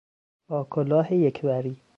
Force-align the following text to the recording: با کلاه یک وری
با 0.47 0.63
کلاه 0.63 1.13
یک 1.13 1.39
وری 1.43 1.81